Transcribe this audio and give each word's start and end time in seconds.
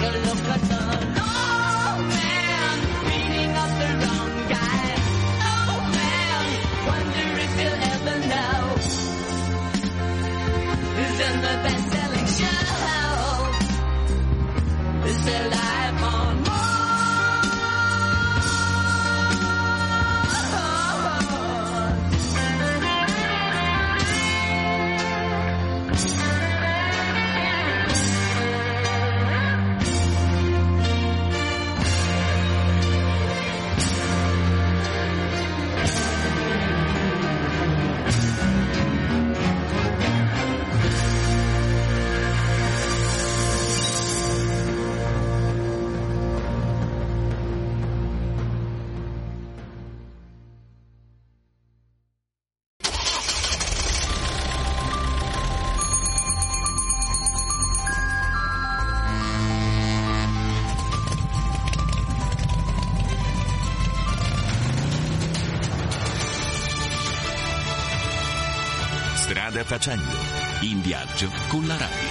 Strada 0.00 0.99
facendo, 69.70 70.16
in 70.62 70.82
viaggio 70.82 71.30
con 71.46 71.64
la 71.68 71.76
radio. 71.76 72.08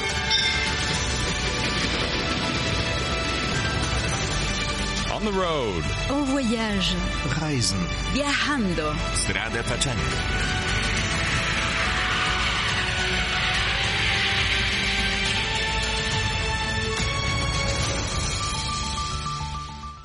On 5.11 5.25
the 5.25 5.31
road. 5.31 5.83
En 6.07 6.23
voyage. 6.23 6.95
Reisen. 7.41 7.85
Viajando. 8.13 8.95
Strada 9.13 9.61
facendo. 9.63 10.68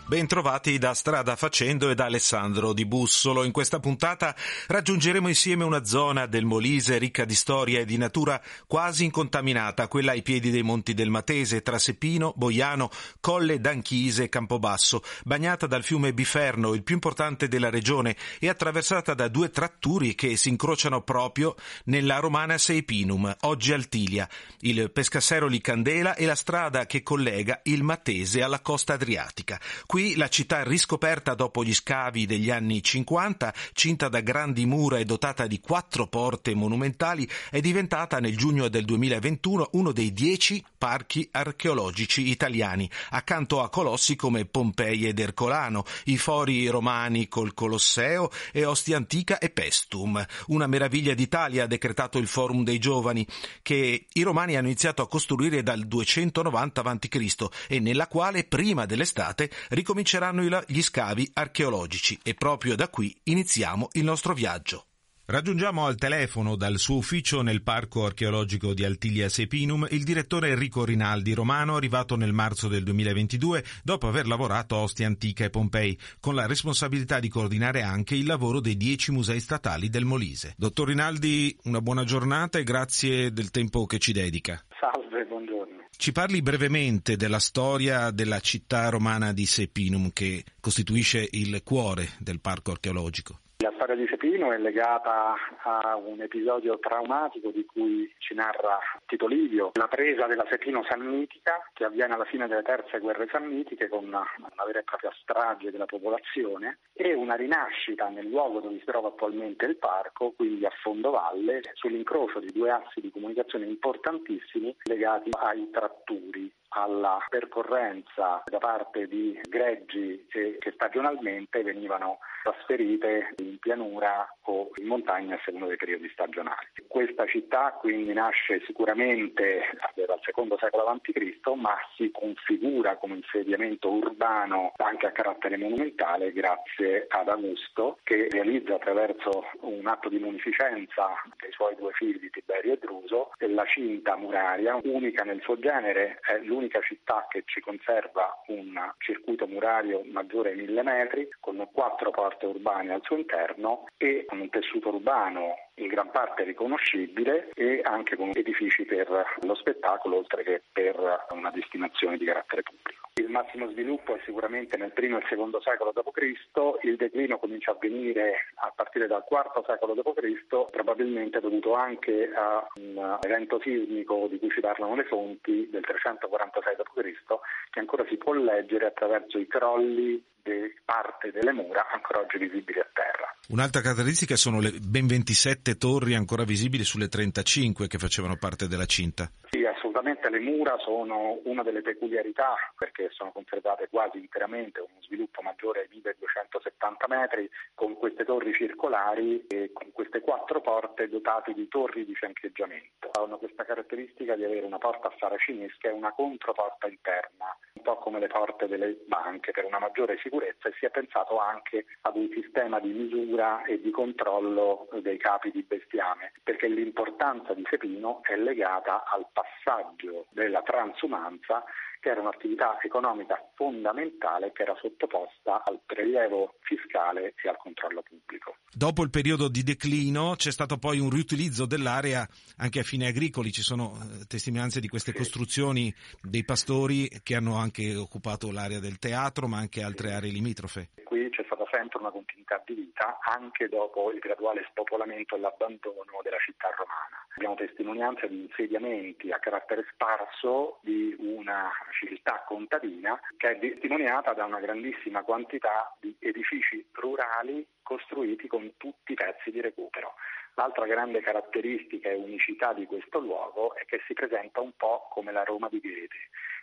Bentrovati 0.06 0.76
da 0.76 0.92
Strada 0.92 1.34
Facendo 1.34 1.88
e 1.88 1.94
da 1.94 2.04
Alessandro 2.04 2.74
Di 2.74 2.84
Bussolo. 2.84 3.42
In 3.42 3.52
questa 3.52 3.80
puntata 3.80 4.36
raggiungeremo 4.66 5.28
insieme 5.28 5.64
una 5.64 5.86
zona 5.86 6.26
del 6.26 6.44
Molise 6.44 6.98
ricca 6.98 7.24
di 7.24 7.34
storia 7.34 7.80
e 7.80 7.86
di 7.86 7.96
natura 7.96 8.38
quasi 8.66 9.04
incontaminata, 9.04 9.88
quella 9.88 10.10
ai 10.10 10.20
piedi 10.20 10.50
dei 10.50 10.62
Monti 10.62 10.92
del 10.92 11.08
Matese, 11.08 11.62
tra 11.62 11.78
Sepino, 11.78 12.34
Boiano, 12.36 12.90
Colle 13.18 13.62
d'Anchise 13.62 14.24
e 14.24 14.28
Campobasso, 14.28 15.02
bagnata 15.24 15.66
dal 15.66 15.82
fiume 15.82 16.12
Biferno, 16.12 16.74
il 16.74 16.82
più 16.82 16.96
importante 16.96 17.48
della 17.48 17.70
regione, 17.70 18.14
e 18.38 18.50
attraversata 18.50 19.14
da 19.14 19.28
due 19.28 19.48
tratturi 19.48 20.14
che 20.14 20.36
si 20.36 20.50
incrociano 20.50 21.00
proprio 21.00 21.54
nella 21.84 22.18
romana 22.18 22.58
Seipinum, 22.58 23.34
oggi 23.40 23.72
Altilia, 23.72 24.28
il 24.60 24.90
Pescasseroli 24.90 25.62
Candela 25.62 26.14
e 26.14 26.26
la 26.26 26.34
strada 26.34 26.84
che 26.84 27.02
collega 27.02 27.60
il 27.64 27.82
Matese 27.82 28.42
alla 28.42 28.60
costa 28.60 28.92
adriatica. 28.92 29.58
Qui 29.94 30.16
la 30.16 30.26
città 30.26 30.64
riscoperta 30.64 31.34
dopo 31.34 31.62
gli 31.62 31.72
scavi 31.72 32.26
degli 32.26 32.50
anni 32.50 32.82
50, 32.82 33.54
cinta 33.74 34.08
da 34.08 34.22
grandi 34.22 34.66
mura 34.66 34.98
e 34.98 35.04
dotata 35.04 35.46
di 35.46 35.60
quattro 35.60 36.08
porte 36.08 36.52
monumentali, 36.52 37.30
è 37.48 37.60
diventata 37.60 38.18
nel 38.18 38.36
giugno 38.36 38.66
del 38.66 38.84
2021 38.86 39.68
uno 39.74 39.92
dei 39.92 40.12
dieci 40.12 40.64
parchi 40.76 41.28
archeologici 41.30 42.28
italiani, 42.28 42.90
accanto 43.10 43.62
a 43.62 43.68
colossi 43.68 44.16
come 44.16 44.46
Pompei 44.46 45.06
ed 45.06 45.20
Ercolano, 45.20 45.84
i 46.06 46.18
fori 46.18 46.66
romani 46.66 47.28
col 47.28 47.54
Colosseo 47.54 48.32
e 48.50 48.64
Ostia 48.64 48.96
Antica 48.96 49.38
e 49.38 49.50
Pestum. 49.50 50.26
Una 50.48 50.66
meraviglia 50.66 51.14
d'Italia 51.14 51.62
ha 51.62 51.68
decretato 51.68 52.18
il 52.18 52.26
Forum 52.26 52.64
dei 52.64 52.80
Giovani, 52.80 53.24
che 53.62 54.06
i 54.12 54.22
romani 54.22 54.56
hanno 54.56 54.66
iniziato 54.66 55.02
a 55.02 55.08
costruire 55.08 55.62
dal 55.62 55.86
290 55.86 56.80
a.C. 56.82 57.46
e 57.68 57.78
nella 57.78 58.08
quale, 58.08 58.42
prima 58.42 58.86
dell'estate, 58.86 59.48
ricominceranno 59.84 60.42
gli 60.66 60.82
scavi 60.82 61.30
archeologici 61.34 62.18
e 62.22 62.32
proprio 62.32 62.74
da 62.74 62.88
qui 62.88 63.14
iniziamo 63.24 63.90
il 63.92 64.04
nostro 64.04 64.32
viaggio. 64.32 64.86
Raggiungiamo 65.26 65.86
al 65.86 65.96
telefono 65.96 66.54
dal 66.54 66.76
suo 66.76 66.96
ufficio 66.96 67.40
nel 67.40 67.62
Parco 67.62 68.04
archeologico 68.04 68.74
di 68.74 68.84
Altilia 68.84 69.28
Sepinum 69.28 69.86
il 69.90 70.04
direttore 70.04 70.50
Enrico 70.50 70.84
Rinaldi, 70.84 71.32
romano 71.32 71.76
arrivato 71.76 72.16
nel 72.16 72.32
marzo 72.32 72.68
del 72.68 72.82
2022 72.82 73.64
dopo 73.82 74.06
aver 74.06 74.26
lavorato 74.26 74.76
a 74.76 74.80
Ostia 74.80 75.06
Antica 75.06 75.44
e 75.44 75.50
Pompei, 75.50 75.98
con 76.20 76.34
la 76.34 76.46
responsabilità 76.46 77.20
di 77.20 77.28
coordinare 77.28 77.82
anche 77.82 78.14
il 78.14 78.26
lavoro 78.26 78.60
dei 78.60 78.76
dieci 78.76 79.12
musei 79.12 79.40
statali 79.40 79.88
del 79.88 80.04
Molise. 80.04 80.54
Dottor 80.58 80.88
Rinaldi, 80.88 81.56
una 81.64 81.80
buona 81.80 82.04
giornata 82.04 82.58
e 82.58 82.64
grazie 82.64 83.32
del 83.32 83.50
tempo 83.50 83.86
che 83.86 83.98
ci 83.98 84.12
dedica. 84.12 84.62
Salve, 84.78 85.24
buongiorno. 85.24 85.73
Ci 85.96 86.12
parli 86.12 86.42
brevemente 86.42 87.16
della 87.16 87.38
storia 87.38 88.10
della 88.10 88.40
città 88.40 88.88
romana 88.88 89.32
di 89.32 89.46
Sepinum 89.46 90.12
che 90.12 90.44
costituisce 90.60 91.26
il 91.30 91.62
cuore 91.62 92.10
del 92.18 92.40
parco 92.40 92.72
archeologico. 92.72 93.40
La 93.64 93.72
storia 93.76 93.94
di 93.94 94.06
Sepino 94.06 94.52
è 94.52 94.58
legata 94.58 95.34
a 95.62 95.96
un 95.96 96.20
episodio 96.20 96.78
traumatico 96.78 97.48
di 97.48 97.64
cui 97.64 98.12
ci 98.18 98.34
narra 98.34 98.78
Tito 99.06 99.26
Livio, 99.26 99.70
la 99.72 99.88
presa 99.88 100.26
della 100.26 100.44
Sepino 100.50 100.84
sannitica 100.86 101.66
che 101.72 101.84
avviene 101.84 102.12
alla 102.12 102.26
fine 102.26 102.46
delle 102.46 102.60
terze 102.60 102.98
guerre 102.98 103.26
sannitiche 103.32 103.88
con 103.88 104.04
una, 104.04 104.22
vera 104.66 104.80
e 104.80 104.82
propria 104.82 105.10
strage 105.18 105.70
della 105.70 105.86
popolazione 105.86 106.80
e 106.92 107.14
una 107.14 107.36
rinascita 107.36 108.10
nel 108.10 108.28
luogo 108.28 108.60
dove 108.60 108.78
si 108.80 108.84
trova 108.84 109.08
attualmente 109.08 109.64
il 109.64 109.76
parco, 109.76 110.32
quindi 110.36 110.66
a 110.66 110.72
fondovalle, 110.82 111.62
sull'incrocio 111.72 112.40
di 112.40 112.52
due 112.52 112.68
assi 112.68 113.00
di 113.00 113.10
comunicazione 113.10 113.64
importantissimi 113.64 114.76
legati 114.82 115.30
ai 115.40 115.70
tratturi 115.70 116.52
alla 116.74 117.24
percorrenza 117.28 118.42
da 118.44 118.58
parte 118.58 119.06
di 119.06 119.38
greggi 119.48 120.26
che 120.28 120.58
stagionalmente 120.74 121.62
venivano 121.62 122.18
trasferite 122.42 123.34
in 123.38 123.58
pianura 123.58 124.28
o 124.42 124.70
in 124.76 124.86
montagna 124.86 125.36
a 125.36 125.40
seconda 125.44 125.66
dei 125.66 125.76
periodi 125.76 126.08
stagionali. 126.10 126.66
Questa 126.86 127.26
città 127.26 127.72
quindi 127.78 128.12
nasce 128.12 128.62
sicuramente 128.66 129.62
dal 129.94 130.20
secondo 130.22 130.58
secolo 130.58 130.84
a.C., 130.84 131.12
ma 131.54 131.76
si 131.96 132.10
configura 132.10 132.96
come 132.96 133.16
insediamento 133.16 133.90
urbano 133.90 134.72
anche 134.76 135.06
a 135.06 135.12
carattere 135.12 135.56
monumentale 135.56 136.32
grazie 136.32 137.06
ad 137.08 137.28
Augusto 137.28 137.98
che 138.02 138.28
realizza 138.30 138.74
attraverso 138.74 139.46
un 139.60 139.86
atto 139.86 140.08
di 140.08 140.18
munificenza 140.18 141.08
dei 141.40 141.52
suoi 141.52 141.74
due 141.76 141.92
figli 141.92 142.28
Tiberio 142.30 142.74
e 142.74 142.78
Druso 142.78 143.30
la 143.54 143.64
cinta 143.66 144.16
muraria, 144.16 144.78
unica 144.82 145.22
nel 145.22 145.40
suo 145.42 145.58
genere, 145.58 146.18
è 146.22 146.38
l'unica 146.38 146.63
città 146.82 147.26
che 147.28 147.42
ci 147.46 147.60
conserva 147.60 148.42
un 148.48 148.92
circuito 148.98 149.46
murario 149.46 150.02
maggiore 150.10 150.50
ai 150.50 150.56
mille 150.56 150.82
metri 150.82 151.28
con 151.40 151.68
quattro 151.72 152.10
porte 152.10 152.46
urbane 152.46 152.92
al 152.92 153.02
suo 153.02 153.16
interno 153.16 153.86
e 153.96 154.24
con 154.26 154.40
un 154.40 154.48
tessuto 154.50 154.88
urbano 154.88 155.54
in 155.74 155.88
gran 155.88 156.10
parte 156.10 156.44
riconoscibile 156.44 157.50
e 157.54 157.80
anche 157.82 158.16
con 158.16 158.30
edifici 158.32 158.84
per 158.84 159.08
lo 159.40 159.54
spettacolo 159.54 160.16
oltre 160.16 160.42
che 160.42 160.62
per 160.72 161.26
una 161.30 161.50
destinazione 161.50 162.16
di 162.16 162.24
carattere 162.24 162.62
pubblico. 162.62 163.03
Il 163.16 163.30
massimo 163.30 163.70
sviluppo 163.70 164.16
è 164.16 164.20
sicuramente 164.24 164.76
nel 164.76 164.90
primo 164.90 165.16
e 165.16 165.20
il 165.20 165.26
secondo 165.28 165.60
secolo 165.62 165.92
d.C., 165.92 166.84
il 166.84 166.96
declino 166.96 167.38
comincia 167.38 167.70
a 167.70 167.74
avvenire 167.74 168.50
a 168.56 168.72
partire 168.74 169.06
dal 169.06 169.22
quarto 169.22 169.62
secolo 169.64 169.94
d.C., 169.94 170.70
probabilmente 170.72 171.38
dovuto 171.38 171.74
anche 171.74 172.32
a 172.34 172.66
un 172.74 173.18
evento 173.22 173.60
sismico 173.62 174.26
di 174.28 174.40
cui 174.40 174.50
ci 174.50 174.58
parlano 174.58 174.96
le 174.96 175.04
fonti 175.04 175.68
del 175.70 175.84
346 175.84 176.74
d.C., 176.74 177.34
che 177.70 177.78
ancora 177.78 178.04
si 178.08 178.16
può 178.16 178.32
leggere 178.32 178.86
attraverso 178.86 179.38
i 179.38 179.46
crolli 179.46 180.20
di 180.42 180.74
parte 180.84 181.30
delle 181.30 181.52
mura 181.52 181.86
ancora 181.92 182.18
oggi 182.18 182.36
visibili 182.38 182.80
a 182.80 182.88
terra. 182.92 183.32
Un'altra 183.48 183.80
caratteristica 183.80 184.36
sono 184.36 184.58
le 184.58 184.72
ben 184.82 185.06
27 185.06 185.76
torri 185.76 186.14
ancora 186.14 186.44
visibili 186.44 186.82
sulle 186.82 187.08
35 187.08 187.86
che 187.86 187.98
facevano 187.98 188.36
parte 188.36 188.66
della 188.66 188.86
cinta. 188.86 189.30
Sì, 189.50 189.63
assolutamente 189.94 190.28
le 190.28 190.40
mura 190.40 190.76
sono 190.78 191.38
una 191.44 191.62
delle 191.62 191.80
peculiarità 191.80 192.56
perché 192.76 193.10
sono 193.12 193.30
conservate 193.30 193.88
quasi 193.88 194.18
interamente, 194.18 194.80
uno 194.80 195.00
sviluppo 195.00 195.40
maggiore 195.40 195.82
ai 195.82 195.88
1270 195.90 197.06
metri 197.08 197.48
con 197.74 197.96
queste 197.96 198.24
torri 198.24 198.52
circolari 198.52 199.46
e 199.46 199.70
con 199.72 199.92
queste 199.92 200.20
quattro 200.20 200.60
porte 200.60 201.08
dotate 201.08 201.54
di 201.54 201.68
torri 201.68 202.04
di 202.04 202.14
fiancheggiamento. 202.14 203.10
Hanno 203.12 203.38
questa 203.38 203.64
caratteristica 203.64 204.34
di 204.34 204.44
avere 204.44 204.66
una 204.66 204.78
porta 204.78 205.08
a 205.08 205.14
saracinesca 205.16 205.88
e 205.88 205.92
una 205.92 206.12
controporta 206.12 206.88
interna 206.88 207.56
po' 207.84 207.96
come 207.98 208.18
le 208.18 208.26
porte 208.26 208.66
delle 208.66 208.96
banche 209.06 209.52
per 209.52 209.64
una 209.64 209.78
maggiore 209.78 210.18
sicurezza 210.18 210.68
e 210.68 210.74
si 210.78 210.86
è 210.86 210.90
pensato 210.90 211.38
anche 211.38 211.84
ad 212.00 212.16
un 212.16 212.28
sistema 212.32 212.80
di 212.80 212.90
misura 212.90 213.62
e 213.64 213.80
di 213.80 213.90
controllo 213.90 214.88
dei 215.02 215.18
capi 215.18 215.52
di 215.52 215.62
bestiame, 215.62 216.32
perché 216.42 216.66
l'importanza 216.66 217.52
di 217.54 217.64
Sepino 217.68 218.22
è 218.24 218.36
legata 218.36 219.04
al 219.04 219.26
passaggio 219.32 220.26
della 220.30 220.62
transumanza 220.62 221.62
che 222.04 222.10
era 222.10 222.20
un'attività 222.20 222.78
economica 222.82 223.34
fondamentale 223.54 224.52
che 224.52 224.60
era 224.60 224.76
sottoposta 224.78 225.62
al 225.64 225.80
prelievo 225.86 226.56
fiscale 226.60 227.32
e 227.42 227.48
al 227.48 227.56
controllo 227.56 228.02
pubblico. 228.02 228.56
Dopo 228.70 229.02
il 229.02 229.08
periodo 229.08 229.48
di 229.48 229.62
declino 229.62 230.34
c'è 230.36 230.50
stato 230.50 230.76
poi 230.76 230.98
un 230.98 231.08
riutilizzo 231.08 231.64
dell'area 231.64 232.28
anche 232.58 232.80
a 232.80 232.82
fini 232.82 233.06
agricoli, 233.06 233.52
ci 233.52 233.62
sono 233.62 233.92
eh, 233.94 234.26
testimonianze 234.26 234.80
di 234.80 234.88
queste 234.88 235.12
sì. 235.12 235.16
costruzioni 235.16 235.94
dei 236.20 236.44
pastori 236.44 237.08
che 237.22 237.36
hanno 237.36 237.56
anche 237.56 237.96
occupato 237.96 238.52
l'area 238.52 238.80
del 238.80 238.98
teatro 238.98 239.48
ma 239.48 239.56
anche 239.56 239.82
altre 239.82 240.12
aree 240.12 240.30
limitrofe. 240.30 240.90
Qui 241.04 241.30
c'è 241.30 241.44
stata 241.46 241.64
sempre 241.72 242.00
una 242.00 242.10
continuità 242.10 242.62
di 242.66 242.74
vita 242.74 243.16
anche 243.24 243.66
dopo 243.68 244.12
il 244.12 244.18
graduale 244.18 244.66
spopolamento 244.68 245.36
e 245.36 245.38
l'abbandono 245.38 246.20
della 246.22 246.36
città 246.44 246.68
romana. 246.76 247.23
Abbiamo 247.36 247.56
testimonianza 247.56 248.26
di 248.28 248.42
insediamenti 248.42 249.32
a 249.32 249.40
carattere 249.40 249.84
sparso 249.92 250.78
di 250.82 251.16
una 251.18 251.68
civiltà 251.98 252.44
contadina 252.46 253.18
che 253.36 253.50
è 253.50 253.58
testimoniata 253.58 254.32
da 254.34 254.44
una 254.44 254.60
grandissima 254.60 255.22
quantità 255.22 255.92
di 255.98 256.14
edifici 256.20 256.86
rurali 256.92 257.66
costruiti 257.82 258.46
con 258.46 258.74
tutti 258.76 259.12
i 259.12 259.16
pezzi 259.16 259.50
di 259.50 259.60
recupero. 259.60 260.14
L'altra 260.54 260.86
grande 260.86 261.20
caratteristica 261.22 262.08
e 262.08 262.14
unicità 262.14 262.72
di 262.72 262.86
questo 262.86 263.18
luogo 263.18 263.74
è 263.74 263.84
che 263.84 264.00
si 264.06 264.12
presenta 264.12 264.60
un 264.60 264.70
po' 264.76 265.08
come 265.10 265.32
la 265.32 265.42
Roma 265.42 265.68
di 265.68 265.80
Goethe, 265.80 266.14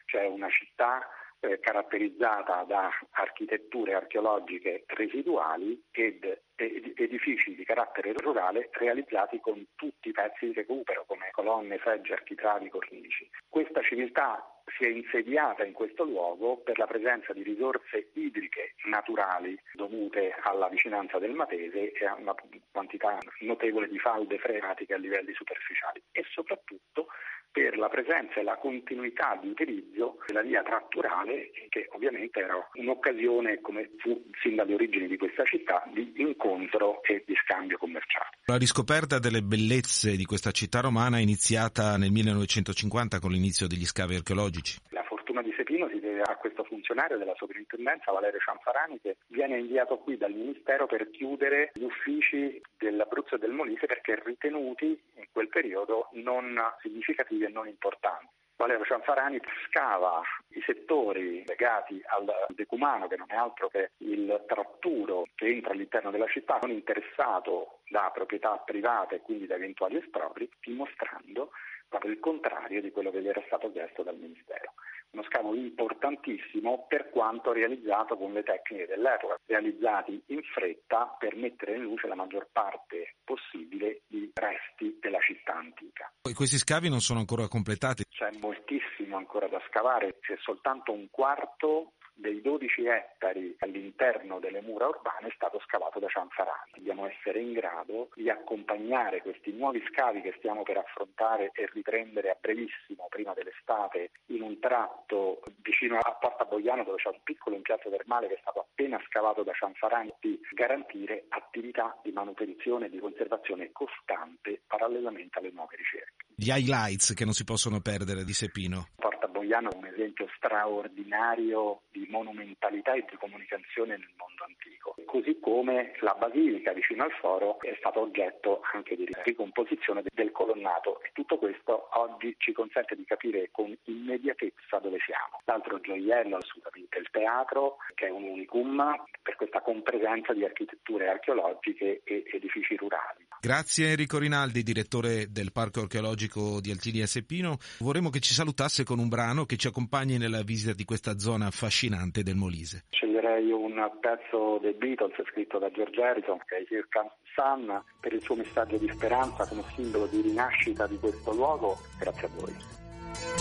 cioè 0.05 0.25
una 0.25 0.49
città 0.49 1.05
eh, 1.41 1.59
caratterizzata 1.59 2.63
da 2.63 2.89
architetture 3.11 3.93
archeologiche 3.93 4.83
residuali 4.87 5.81
ed 5.91 6.39
edifici 6.55 7.55
di 7.55 7.63
carattere 7.65 8.13
rurale 8.13 8.69
realizzati 8.73 9.39
con 9.39 9.65
tutti 9.75 10.09
i 10.09 10.11
pezzi 10.11 10.45
di 10.45 10.53
recupero 10.53 11.03
come 11.07 11.29
colonne, 11.31 11.79
seggi, 11.83 12.11
architravi, 12.11 12.69
cornici. 12.69 13.27
Questa 13.49 13.81
civiltà 13.81 14.45
si 14.77 14.85
è 14.85 14.89
insediata 14.89 15.65
in 15.65 15.73
questo 15.73 16.03
luogo 16.03 16.57
per 16.57 16.77
la 16.77 16.85
presenza 16.85 17.33
di 17.33 17.41
risorse 17.41 18.11
idriche 18.13 18.75
naturali 18.85 19.59
dovute 19.73 20.35
alla 20.43 20.69
vicinanza 20.69 21.17
del 21.17 21.31
Matese 21.31 21.91
e 21.91 22.05
a 22.05 22.15
una 22.15 22.35
quantità 22.71 23.17
notevole 23.39 23.87
di 23.87 23.97
falde 23.97 24.37
freatiche 24.37 24.93
a 24.93 24.97
livelli 24.97 25.33
superficiali 25.33 26.01
e 26.11 26.23
soprattutto 26.29 27.07
per 27.51 27.77
la 27.77 27.89
presenza 27.89 28.39
e 28.39 28.43
la 28.43 28.57
continuità 28.57 29.37
di 29.41 29.49
utilizzo 29.49 30.17
della 30.25 30.41
via 30.41 30.63
tratturale 30.63 31.51
che 31.69 31.87
ovviamente 31.91 32.39
era 32.39 32.55
un'occasione, 32.73 33.59
come 33.61 33.91
fu 33.97 34.29
sin 34.41 34.55
dalle 34.55 34.73
origini 34.73 35.07
di 35.07 35.17
questa 35.17 35.43
città, 35.43 35.83
di 35.93 36.13
incontro 36.15 37.03
e 37.03 37.23
di 37.25 37.35
scambio 37.43 37.77
commerciale. 37.77 38.29
La 38.45 38.57
riscoperta 38.57 39.19
delle 39.19 39.41
bellezze 39.41 40.15
di 40.15 40.25
questa 40.25 40.51
città 40.51 40.79
romana 40.79 41.17
è 41.17 41.21
iniziata 41.21 41.97
nel 41.97 42.11
1950 42.11 43.19
con 43.19 43.31
l'inizio 43.31 43.67
degli 43.67 43.85
scavi 43.85 44.15
archeologici. 44.15 44.79
La 44.89 45.03
fortuna 45.41 45.43
di 45.43 45.53
Sepino 45.55 45.89
si 45.89 45.99
deve 45.99 46.21
a 46.21 46.35
questo 46.37 46.63
funzionario 46.63 47.17
della 47.17 47.35
sovrintendenza, 47.35 48.11
Valerio 48.11 48.39
Cianfarani, 48.39 48.99
che 49.01 49.17
viene 49.27 49.57
inviato 49.57 49.97
qui 49.97 50.17
dal 50.17 50.31
Ministero 50.31 50.85
per 50.85 51.09
chiudere 51.09 51.71
gli 51.73 51.83
uffici 51.83 52.61
dell'Abruzzo 52.77 53.35
e 53.35 53.39
del 53.39 53.51
Molise 53.51 53.87
perché 53.87 54.21
ritenuti 54.23 54.99
in 55.15 55.25
quel 55.31 55.49
periodo 55.49 56.09
non 56.13 56.57
significativi 56.81 57.45
e 57.45 57.49
non 57.49 57.67
importanti. 57.67 58.29
Valerio 58.55 58.85
Cianfarani 58.85 59.39
scava 59.65 60.21
i 60.49 60.61
settori 60.63 61.43
legati 61.47 61.99
al 62.05 62.31
decumano, 62.49 63.07
che 63.07 63.15
non 63.15 63.25
è 63.31 63.35
altro 63.35 63.69
che 63.69 63.91
il 63.97 64.43
tratturo 64.47 65.25
che 65.33 65.47
entra 65.47 65.71
all'interno 65.71 66.11
della 66.11 66.27
città, 66.27 66.59
non 66.61 66.69
interessato 66.69 67.79
da 67.89 68.11
proprietà 68.13 68.57
private 68.63 69.15
e 69.15 69.21
quindi 69.21 69.47
da 69.47 69.55
eventuali 69.55 69.97
espropri, 69.97 70.47
dimostrando 70.61 71.49
proprio 71.89 72.11
il 72.11 72.19
contrario 72.19 72.81
di 72.81 72.91
quello 72.91 73.09
che 73.09 73.21
gli 73.21 73.27
era 73.27 73.41
stato 73.47 73.71
chiesto 73.71 74.03
dal 74.03 74.15
Ministero 74.15 74.73
uno 75.11 75.23
scavo 75.23 75.53
importantissimo 75.55 76.85
per 76.87 77.09
quanto 77.09 77.51
realizzato 77.51 78.17
con 78.17 78.33
le 78.33 78.43
tecniche 78.43 78.87
dell'epoca, 78.87 79.37
realizzati 79.45 80.21
in 80.27 80.41
fretta 80.43 81.15
per 81.19 81.35
mettere 81.35 81.75
in 81.75 81.83
luce 81.83 82.07
la 82.07 82.15
maggior 82.15 82.47
parte 82.51 83.15
possibile 83.23 84.01
di 84.07 84.31
resti 84.33 84.97
della 84.99 85.19
città 85.19 85.55
antica. 85.55 86.11
Questi 86.21 86.57
scavi 86.57 86.89
non 86.89 87.01
sono 87.01 87.19
ancora 87.19 87.47
completati? 87.47 88.03
C'è 88.09 88.29
moltissimo 88.39 89.17
ancora 89.17 89.47
da 89.47 89.61
scavare, 89.67 90.17
c'è 90.21 90.37
soltanto 90.39 90.91
un 90.91 91.07
quarto 91.09 91.93
dei 92.21 92.39
12 92.41 92.85
ettari 92.85 93.55
all'interno 93.59 94.39
delle 94.39 94.61
mura 94.61 94.87
urbane 94.87 95.27
è 95.27 95.33
stato 95.35 95.59
scavato 95.65 95.99
da 95.99 96.07
Cianfarani. 96.07 96.71
Dobbiamo 96.75 97.07
essere 97.07 97.39
in 97.39 97.51
grado 97.51 98.09
di 98.15 98.29
accompagnare 98.29 99.21
questi 99.21 99.51
nuovi 99.51 99.83
scavi 99.91 100.21
che 100.21 100.33
stiamo 100.37 100.63
per 100.63 100.77
affrontare 100.77 101.51
e 101.53 101.67
riprendere 101.73 102.29
a 102.29 102.37
brevissimo, 102.39 103.07
prima 103.09 103.33
dell'estate, 103.33 104.11
in 104.27 104.43
un 104.43 104.59
tratto 104.59 105.41
vicino 105.61 105.97
a 105.97 106.11
Porta 106.13 106.45
Boiano 106.45 106.83
dove 106.83 106.97
c'è 106.97 107.09
un 107.09 107.21
piccolo 107.23 107.55
impianto 107.55 107.89
termale 107.89 108.27
che 108.27 108.35
è 108.35 108.39
stato 108.41 108.59
appena 108.59 109.01
scavato 109.07 109.43
da 109.43 109.53
Cianfarani, 109.53 110.13
di 110.19 110.39
garantire 110.51 111.25
attività 111.29 111.97
di 112.03 112.11
manutenzione 112.11 112.85
e 112.85 112.89
di 112.89 112.99
conservazione 112.99 113.71
costante 113.71 114.61
parallelamente 114.67 115.39
alle 115.39 115.51
nuove 115.51 115.75
ricerche. 115.75 116.30
Gli 116.41 116.49
highlights 116.49 117.13
che 117.13 117.23
non 117.23 117.35
si 117.35 117.43
possono 117.43 117.81
perdere 117.81 118.23
di 118.23 118.33
Sepino. 118.33 118.87
Porta 118.95 119.27
Boiano 119.27 119.69
è 119.69 119.75
un 119.75 119.85
esempio 119.85 120.27
straordinario 120.35 121.81
di 121.91 122.07
monumentalità 122.09 122.93
e 122.93 123.05
di 123.07 123.15
comunicazione 123.15 123.95
nel 123.95 124.09
mondo 124.17 124.45
antico, 124.45 124.95
così 125.05 125.37
come 125.39 125.93
la 126.01 126.17
basilica 126.17 126.73
vicino 126.73 127.03
al 127.03 127.11
foro 127.21 127.61
è 127.61 127.75
stata 127.77 127.99
oggetto 127.99 128.61
anche 128.73 128.95
di 128.95 129.07
ricomposizione 129.23 130.01
del 130.11 130.31
colonnato 130.31 130.99
e 131.03 131.11
tutto 131.13 131.37
questo 131.37 131.89
oggi 131.93 132.33
ci 132.39 132.53
consente 132.53 132.95
di 132.95 133.05
capire 133.05 133.49
con 133.51 133.69
immediatezza 133.83 134.79
dove 134.81 134.97
siamo. 135.05 135.41
L'altro 135.45 135.79
gioiello 135.79 136.37
assolutamente 136.37 136.97
il 136.97 137.07
teatro, 137.11 137.77
che 137.93 138.07
è 138.07 138.09
un 138.09 138.23
unicum 138.23 138.81
per 139.21 139.35
questa 139.35 139.61
compresenza 139.61 140.33
di 140.33 140.43
architetture 140.43 141.07
archeologiche 141.07 142.01
e 142.03 142.23
edifici 142.33 142.75
rurali. 142.77 143.29
Grazie 143.41 143.89
Enrico 143.89 144.19
Rinaldi, 144.19 144.61
direttore 144.61 145.31
del 145.31 145.51
Parco 145.51 145.81
Archeologico 145.81 146.30
di 146.61 146.71
Altini 146.71 147.01
a 147.01 147.07
Seppino. 147.07 147.57
Vorremmo 147.79 148.09
che 148.09 148.19
ci 148.19 148.33
salutasse 148.33 148.83
con 148.83 148.99
un 148.99 149.09
brano 149.09 149.45
che 149.45 149.57
ci 149.57 149.67
accompagni 149.67 150.17
nella 150.17 150.43
visita 150.43 150.73
di 150.73 150.85
questa 150.85 151.17
zona 151.17 151.47
affascinante 151.47 152.23
del 152.23 152.35
Molise. 152.35 152.85
Sceglierei 152.89 153.51
un 153.51 153.73
pezzo 153.99 154.59
dei 154.61 154.73
Beatles 154.73 155.15
scritto 155.29 155.59
da 155.59 155.69
George 155.71 156.01
Harrison, 156.01 156.37
che 156.45 156.57
è 156.57 156.65
Here 156.69 156.87
Comes 156.89 157.11
Sun, 157.35 157.83
per 157.99 158.13
il 158.13 158.21
suo 158.21 158.35
messaggio 158.35 158.77
di 158.77 158.89
speranza 158.89 159.47
come 159.47 159.63
simbolo 159.75 160.07
di 160.07 160.21
rinascita 160.21 160.87
di 160.87 160.97
questo 160.97 161.33
luogo. 161.33 161.77
Grazie 161.99 162.27
a 162.27 162.29
voi. 162.35 163.40